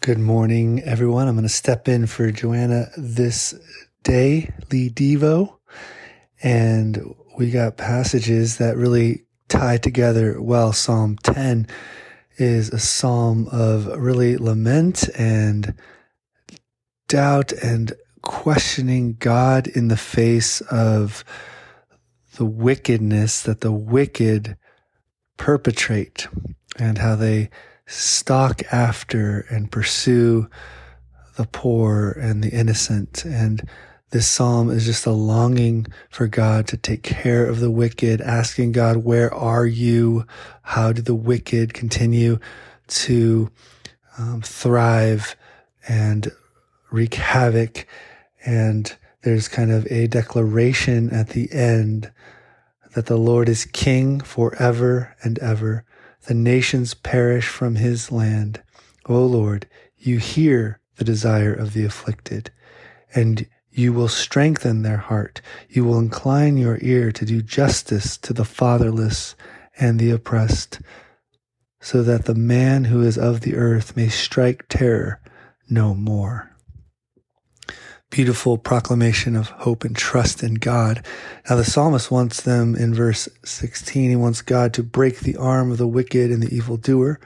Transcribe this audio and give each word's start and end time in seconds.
Good 0.00 0.20
morning, 0.20 0.80
everyone. 0.84 1.26
I'm 1.26 1.34
going 1.34 1.42
to 1.42 1.48
step 1.48 1.88
in 1.88 2.06
for 2.06 2.30
Joanna 2.30 2.86
this 2.96 3.52
day, 4.04 4.54
Lee 4.70 4.90
Devo. 4.90 5.58
And 6.40 7.16
we 7.36 7.50
got 7.50 7.76
passages 7.76 8.58
that 8.58 8.76
really 8.76 9.24
tie 9.48 9.76
together 9.76 10.40
well. 10.40 10.72
Psalm 10.72 11.16
10 11.24 11.66
is 12.36 12.68
a 12.68 12.78
psalm 12.78 13.48
of 13.50 13.86
really 13.86 14.36
lament 14.36 15.08
and 15.18 15.74
doubt 17.08 17.50
and 17.52 17.92
questioning 18.22 19.16
God 19.18 19.66
in 19.66 19.88
the 19.88 19.96
face 19.96 20.60
of 20.60 21.24
the 22.36 22.46
wickedness 22.46 23.42
that 23.42 23.62
the 23.62 23.72
wicked 23.72 24.56
perpetrate 25.36 26.28
and 26.78 26.98
how 26.98 27.16
they 27.16 27.50
stalk 27.88 28.62
after 28.70 29.40
and 29.50 29.72
pursue 29.72 30.48
the 31.36 31.46
poor 31.46 32.10
and 32.10 32.44
the 32.44 32.50
innocent. 32.50 33.24
And 33.24 33.66
this 34.10 34.26
psalm 34.26 34.70
is 34.70 34.84
just 34.84 35.06
a 35.06 35.10
longing 35.10 35.86
for 36.10 36.26
God 36.26 36.66
to 36.68 36.76
take 36.76 37.02
care 37.02 37.46
of 37.46 37.60
the 37.60 37.70
wicked, 37.70 38.20
asking 38.20 38.72
God, 38.72 38.98
where 38.98 39.32
are 39.32 39.66
you? 39.66 40.26
How 40.62 40.92
do 40.92 41.02
the 41.02 41.14
wicked 41.14 41.74
continue 41.74 42.38
to 42.88 43.50
um, 44.18 44.42
thrive 44.42 45.36
and 45.88 46.30
wreak 46.90 47.14
havoc? 47.14 47.86
And 48.44 48.94
there's 49.22 49.48
kind 49.48 49.70
of 49.70 49.86
a 49.90 50.06
declaration 50.06 51.10
at 51.10 51.30
the 51.30 51.52
end 51.52 52.10
that 52.94 53.06
the 53.06 53.18
Lord 53.18 53.48
is 53.48 53.64
king 53.64 54.20
forever 54.20 55.16
and 55.22 55.38
ever 55.38 55.84
the 56.28 56.34
nations 56.34 56.92
perish 56.92 57.48
from 57.48 57.76
his 57.76 58.12
land. 58.12 58.62
O 59.06 59.24
Lord, 59.24 59.66
you 59.96 60.18
hear 60.18 60.78
the 60.96 61.04
desire 61.04 61.54
of 61.54 61.72
the 61.72 61.86
afflicted, 61.86 62.50
and 63.14 63.46
you 63.70 63.94
will 63.94 64.08
strengthen 64.08 64.82
their 64.82 64.98
heart. 64.98 65.40
You 65.70 65.84
will 65.84 65.98
incline 65.98 66.58
your 66.58 66.78
ear 66.82 67.12
to 67.12 67.24
do 67.24 67.40
justice 67.40 68.18
to 68.18 68.34
the 68.34 68.44
fatherless 68.44 69.36
and 69.78 69.98
the 69.98 70.10
oppressed, 70.10 70.82
so 71.80 72.02
that 72.02 72.26
the 72.26 72.34
man 72.34 72.84
who 72.84 73.00
is 73.00 73.16
of 73.16 73.40
the 73.40 73.56
earth 73.56 73.96
may 73.96 74.10
strike 74.10 74.66
terror 74.68 75.22
no 75.70 75.94
more 75.94 76.54
beautiful 78.10 78.56
proclamation 78.56 79.36
of 79.36 79.50
hope 79.50 79.84
and 79.84 79.94
trust 79.94 80.42
in 80.42 80.54
God. 80.54 81.04
Now, 81.48 81.56
the 81.56 81.64
psalmist 81.64 82.10
wants 82.10 82.40
them 82.40 82.74
in 82.74 82.94
verse 82.94 83.28
16, 83.44 84.10
he 84.10 84.16
wants 84.16 84.42
God 84.42 84.72
to 84.74 84.82
break 84.82 85.20
the 85.20 85.36
arm 85.36 85.70
of 85.70 85.78
the 85.78 85.86
wicked 85.86 86.30
and 86.30 86.42
the 86.42 86.54
evildoer. 86.54 87.20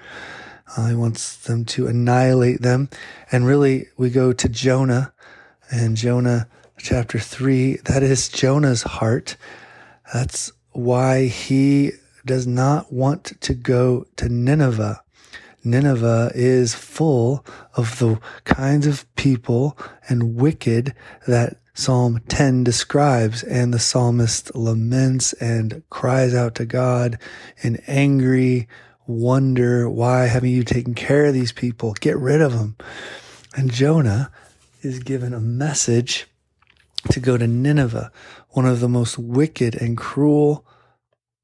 Uh, 0.77 0.89
he 0.89 0.95
wants 0.95 1.37
them 1.37 1.65
to 1.67 1.87
annihilate 1.87 2.63
them. 2.63 2.89
And 3.31 3.47
really, 3.47 3.89
we 3.97 4.11
go 4.11 4.33
to 4.33 4.49
Jonah 4.49 5.13
and 5.71 5.97
Jonah 5.97 6.49
chapter 6.79 7.19
3. 7.19 7.77
That 7.85 8.03
is 8.03 8.29
Jonah's 8.29 8.83
heart. 8.83 9.37
That's 10.13 10.53
why 10.71 11.27
he 11.27 11.93
does 12.25 12.47
not 12.47 12.93
want 12.93 13.41
to 13.43 13.55
go 13.55 14.07
to 14.17 14.29
Nineveh. 14.29 15.02
Nineveh 15.65 16.33
is 16.35 16.75
full 16.75 17.45
of 17.75 17.99
the 17.99 18.21
kinds 18.45 18.87
of 18.87 19.13
people 19.17 19.79
and 20.09 20.35
wicked 20.37 20.95
that 21.27 21.59
Psalm 21.75 22.21
10 22.29 22.65
describes, 22.65 23.43
and 23.43 23.73
the 23.73 23.79
psalmist 23.79 24.55
laments 24.55 25.33
and 25.35 25.83
cries 25.89 26.35
out 26.35 26.55
to 26.57 26.67
God 26.67 27.19
in 27.63 27.83
angry 27.87 28.69
wonder, 29.07 29.89
why 29.89 30.27
haven't 30.27 30.51
you 30.51 30.65
taken 30.65 30.95
care 30.95 31.27
of 31.27 31.35
these 31.35 31.53
people? 31.53 31.95
Get 31.95 32.19
rid 32.19 32.43
of 32.43 32.53
them. 32.53 32.77
And 33.57 33.73
Jonah 33.73 34.31
is 34.83 34.99
given 34.99 35.33
a 35.33 35.41
message 35.41 36.27
to 37.11 37.21
go 37.21 37.37
to 37.37 37.47
Nineveh, 37.47 38.13
one 38.51 38.67
of 38.67 38.81
the 38.81 38.89
most 38.89 39.19
wicked 39.19 39.75
and 39.75 39.97
cruel 39.97 40.67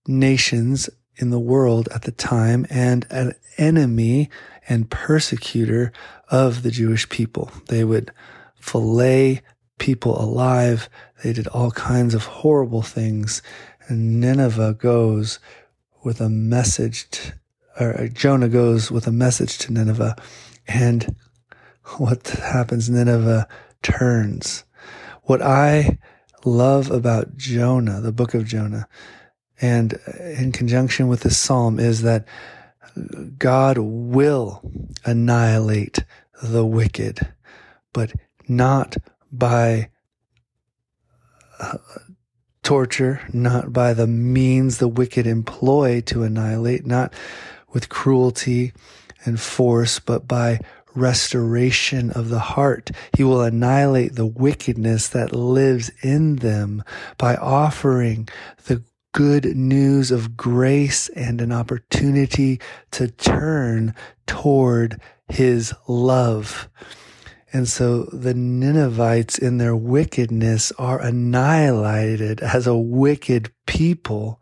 nations 0.06 0.91
in 1.18 1.30
the 1.30 1.38
world 1.38 1.88
at 1.94 2.02
the 2.02 2.12
time 2.12 2.66
and 2.70 3.06
an 3.10 3.34
enemy 3.56 4.30
and 4.68 4.90
persecutor 4.90 5.92
of 6.30 6.62
the 6.62 6.70
Jewish 6.70 7.08
people. 7.08 7.50
They 7.66 7.84
would 7.84 8.12
fillet 8.54 9.42
people 9.78 10.20
alive. 10.20 10.88
They 11.22 11.32
did 11.32 11.48
all 11.48 11.70
kinds 11.70 12.14
of 12.14 12.24
horrible 12.24 12.82
things. 12.82 13.42
And 13.88 14.20
Nineveh 14.20 14.74
goes 14.74 15.38
with 16.04 16.20
a 16.20 16.28
message, 16.28 17.10
to, 17.10 17.34
or 17.80 18.00
uh, 18.00 18.08
Jonah 18.08 18.48
goes 18.48 18.90
with 18.90 19.06
a 19.06 19.12
message 19.12 19.58
to 19.58 19.72
Nineveh. 19.72 20.16
And 20.66 21.16
what 21.96 22.28
happens? 22.28 22.90
Nineveh 22.90 23.48
turns. 23.82 24.64
What 25.22 25.42
I 25.42 25.98
love 26.44 26.90
about 26.90 27.36
Jonah, 27.36 28.00
the 28.00 28.12
book 28.12 28.34
of 28.34 28.44
Jonah, 28.44 28.86
and 29.60 29.98
in 30.19 30.52
conjunction 30.52 31.08
with 31.08 31.20
this 31.20 31.38
psalm 31.38 31.78
is 31.78 32.02
that 32.02 32.26
God 33.38 33.78
will 33.78 34.62
annihilate 35.04 36.00
the 36.42 36.64
wicked, 36.64 37.20
but 37.92 38.12
not 38.48 38.97
by 39.30 39.91
uh, 41.60 41.78
torture, 42.62 43.20
not 43.32 43.72
by 43.72 43.92
the 43.94 44.06
means 44.06 44.78
the 44.78 44.88
wicked 44.88 45.26
employ 45.26 46.00
to 46.02 46.22
annihilate, 46.22 46.86
not 46.86 47.12
with 47.72 47.88
cruelty 47.88 48.72
and 49.24 49.41
force, 49.41 49.98
but 49.98 50.28
by 50.28 50.60
restoration 50.94 52.10
of 52.10 52.28
the 52.28 52.38
heart. 52.38 52.91
He 53.16 53.24
will 53.24 53.42
annihilate 53.42 54.14
the 54.14 54.26
wickedness 54.26 55.08
that 55.08 55.34
lives 55.34 55.91
in 56.02 56.36
them 56.36 56.82
by 57.16 57.36
offering 57.36 58.28
the 58.66 58.82
good 59.18 59.56
news 59.56 60.12
of 60.12 60.36
grace 60.36 61.08
and 61.08 61.40
an 61.40 61.50
opportunity 61.50 62.60
to 62.92 63.08
turn 63.08 63.92
toward 64.28 65.00
his 65.26 65.74
love. 65.88 66.68
And 67.52 67.68
so 67.68 68.04
the 68.12 68.32
Ninevites 68.32 69.36
in 69.36 69.58
their 69.58 69.74
wickedness 69.74 70.70
are 70.78 71.02
annihilated 71.02 72.38
as 72.42 72.68
a 72.68 72.76
wicked 72.76 73.50
people 73.66 74.40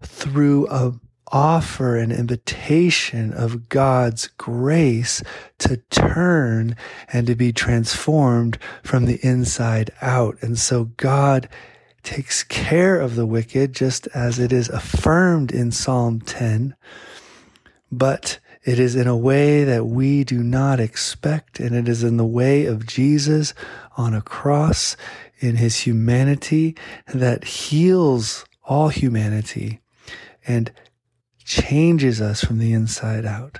through 0.00 0.66
a 0.70 0.94
offer 1.30 1.98
an 1.98 2.10
invitation 2.10 3.30
of 3.34 3.68
God's 3.68 4.28
grace 4.38 5.22
to 5.58 5.76
turn 5.90 6.76
and 7.12 7.26
to 7.26 7.34
be 7.34 7.52
transformed 7.52 8.58
from 8.82 9.04
the 9.04 9.20
inside 9.22 9.90
out. 10.00 10.38
And 10.40 10.58
so 10.58 10.84
God 10.96 11.46
takes 12.02 12.42
care 12.42 13.00
of 13.00 13.14
the 13.14 13.26
wicked, 13.26 13.74
just 13.74 14.06
as 14.08 14.38
it 14.38 14.52
is 14.52 14.68
affirmed 14.68 15.52
in 15.52 15.70
Psalm 15.70 16.20
10, 16.20 16.74
but 17.90 18.38
it 18.62 18.78
is 18.78 18.94
in 18.94 19.06
a 19.06 19.16
way 19.16 19.64
that 19.64 19.86
we 19.86 20.22
do 20.24 20.42
not 20.42 20.80
expect, 20.80 21.60
and 21.60 21.74
it 21.74 21.88
is 21.88 22.04
in 22.04 22.16
the 22.18 22.26
way 22.26 22.66
of 22.66 22.86
Jesus 22.86 23.54
on 23.96 24.14
a 24.14 24.22
cross 24.22 24.96
in 25.38 25.56
his 25.56 25.80
humanity 25.80 26.76
that 27.06 27.44
heals 27.44 28.44
all 28.64 28.88
humanity 28.88 29.80
and 30.46 30.70
changes 31.44 32.20
us 32.20 32.44
from 32.44 32.58
the 32.58 32.72
inside 32.72 33.24
out. 33.24 33.58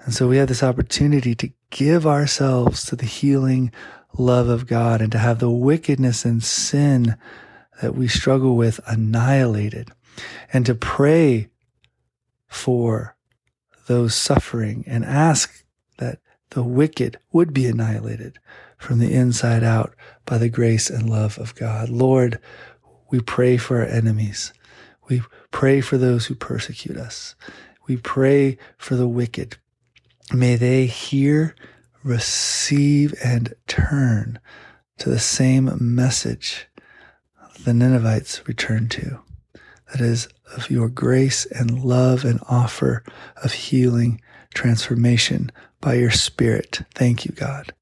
And 0.00 0.14
so 0.14 0.28
we 0.28 0.36
have 0.36 0.48
this 0.48 0.62
opportunity 0.62 1.34
to 1.34 1.50
give 1.70 2.06
ourselves 2.06 2.84
to 2.84 2.96
the 2.96 3.06
healing 3.06 3.72
love 4.16 4.48
of 4.48 4.66
God 4.66 5.00
and 5.00 5.10
to 5.12 5.18
have 5.18 5.40
the 5.40 5.50
wickedness 5.50 6.24
and 6.24 6.42
sin 6.42 7.16
that 7.80 7.94
we 7.94 8.08
struggle 8.08 8.56
with 8.56 8.80
annihilated 8.86 9.90
and 10.52 10.64
to 10.66 10.74
pray 10.74 11.48
for 12.46 13.16
those 13.86 14.14
suffering 14.14 14.84
and 14.86 15.04
ask 15.04 15.64
that 15.98 16.18
the 16.50 16.62
wicked 16.62 17.18
would 17.32 17.52
be 17.52 17.66
annihilated 17.66 18.38
from 18.78 18.98
the 18.98 19.12
inside 19.12 19.62
out 19.62 19.94
by 20.24 20.38
the 20.38 20.48
grace 20.48 20.90
and 20.90 21.08
love 21.08 21.38
of 21.38 21.54
God. 21.54 21.88
Lord, 21.88 22.38
we 23.10 23.20
pray 23.20 23.56
for 23.56 23.78
our 23.78 23.86
enemies. 23.86 24.52
We 25.08 25.22
pray 25.50 25.80
for 25.80 25.98
those 25.98 26.26
who 26.26 26.34
persecute 26.34 26.96
us. 26.96 27.34
We 27.86 27.96
pray 27.96 28.58
for 28.76 28.96
the 28.96 29.08
wicked. 29.08 29.56
May 30.32 30.56
they 30.56 30.86
hear, 30.86 31.54
receive, 32.02 33.14
and 33.24 33.54
turn 33.66 34.40
to 34.98 35.10
the 35.10 35.20
same 35.20 35.70
message 35.80 36.66
the 37.66 37.74
Ninevites 37.74 38.46
returned 38.46 38.92
to. 38.92 39.18
That 39.90 40.00
is, 40.00 40.28
of 40.56 40.70
your 40.70 40.88
grace 40.88 41.46
and 41.46 41.82
love 41.82 42.24
and 42.24 42.38
offer 42.48 43.02
of 43.42 43.52
healing, 43.52 44.20
transformation 44.54 45.50
by 45.80 45.94
your 45.94 46.12
Spirit. 46.12 46.82
Thank 46.94 47.24
you, 47.24 47.32
God. 47.32 47.74